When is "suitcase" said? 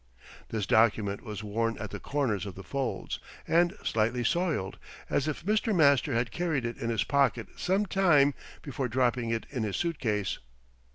9.77-10.39